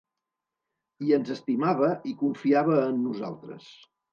[1.09, 3.71] I ens estimava i confiava en nosaltres.